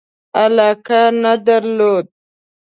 [0.43, 2.11] علاقه نه درلوده.